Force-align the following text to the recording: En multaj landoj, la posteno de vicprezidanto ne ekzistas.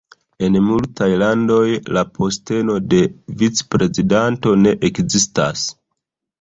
En 0.45 0.55
multaj 0.69 1.09
landoj, 1.23 1.59
la 1.99 2.03
posteno 2.15 2.79
de 2.95 3.03
vicprezidanto 3.45 4.59
ne 4.65 4.77
ekzistas. 4.93 5.71